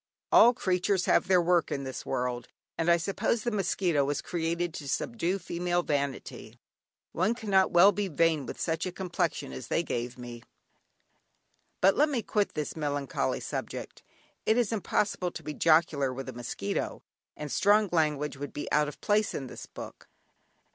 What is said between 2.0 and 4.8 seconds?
world, and I suppose the mosquito was created